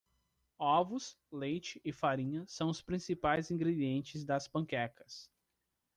[0.57, 1.15] Ovos?
[1.31, 5.29] leite e farinha são os principais ingredientes das panquecas.